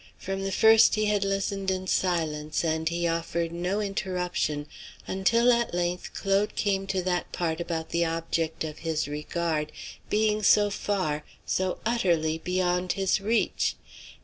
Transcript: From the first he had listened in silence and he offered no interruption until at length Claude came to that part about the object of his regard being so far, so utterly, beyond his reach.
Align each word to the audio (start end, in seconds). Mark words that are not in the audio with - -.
From 0.17 0.41
the 0.41 0.51
first 0.51 0.95
he 0.95 1.05
had 1.05 1.23
listened 1.23 1.69
in 1.69 1.85
silence 1.85 2.63
and 2.63 2.89
he 2.89 3.07
offered 3.07 3.51
no 3.51 3.79
interruption 3.81 4.65
until 5.05 5.51
at 5.53 5.75
length 5.75 6.15
Claude 6.15 6.55
came 6.55 6.87
to 6.87 7.03
that 7.03 7.31
part 7.31 7.61
about 7.61 7.89
the 7.91 8.03
object 8.03 8.63
of 8.63 8.79
his 8.79 9.07
regard 9.07 9.71
being 10.09 10.41
so 10.41 10.71
far, 10.71 11.23
so 11.45 11.77
utterly, 11.85 12.39
beyond 12.39 12.93
his 12.93 13.21
reach. 13.21 13.75